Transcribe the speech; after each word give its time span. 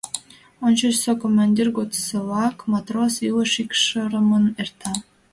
Ончычсо 0.65 1.11
командир 1.23 1.67
годсылак 1.77 2.57
матрос 2.71 3.13
илыш 3.27 3.51
икшырымын 3.61 4.45
эрта. 4.61 4.93